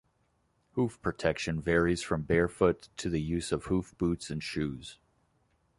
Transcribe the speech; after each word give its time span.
Hoof 0.73 0.99
protection 1.03 1.61
varies 1.61 2.01
from 2.01 2.23
barefoot 2.23 2.89
to 2.97 3.07
the 3.07 3.21
use 3.21 3.51
of 3.51 3.65
hoof 3.65 3.95
boots 3.99 4.31
and 4.31 4.41
shoes. 4.41 4.97